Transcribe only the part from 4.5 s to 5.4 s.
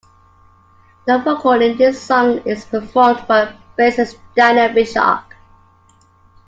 Pishock.